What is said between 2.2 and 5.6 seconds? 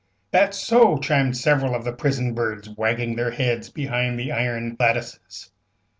birds, wagging their heads behind the iron lattices.